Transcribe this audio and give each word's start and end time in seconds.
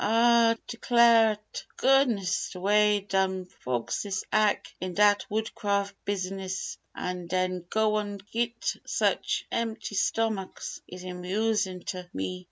"Ah 0.03 0.55
d'clare 0.67 1.37
t' 1.53 1.61
goodness, 1.77 2.49
d' 2.49 2.55
way 2.57 3.01
dem 3.01 3.45
fo'kses 3.45 4.23
ack 4.31 4.73
in 4.81 4.95
dat 4.95 5.23
Woodcraf' 5.29 5.93
bisnis, 6.05 6.75
an' 6.95 7.27
den 7.27 7.67
go 7.69 7.99
an' 7.99 8.17
git 8.33 8.77
such 8.83 9.45
empty 9.51 9.93
stomacks, 9.93 10.81
is 10.87 11.03
amusin' 11.03 11.85
t' 11.85 12.01
me! 12.13 12.39